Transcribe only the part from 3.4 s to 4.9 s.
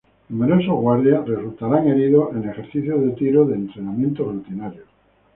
de entrenamiento rutinario.